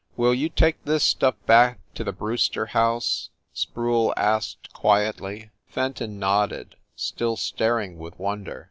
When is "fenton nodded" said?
5.67-6.75